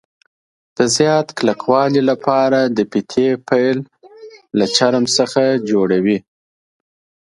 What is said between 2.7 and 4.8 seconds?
د فیتې پیل له